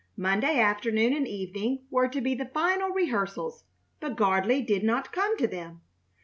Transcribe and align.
Monday 0.17 0.59
afternoon 0.59 1.13
and 1.13 1.27
evening 1.27 1.83
were 1.91 2.07
to 2.07 2.21
be 2.21 2.33
the 2.33 2.47
final 2.47 2.89
rehearsals, 2.89 3.65
but 3.99 4.15
Gardley 4.17 4.63
did 4.65 4.81
not 4.83 5.13
come 5.13 5.37
to 5.37 5.45
them. 5.45 5.81